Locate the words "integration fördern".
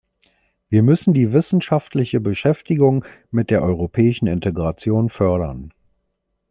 4.25-5.71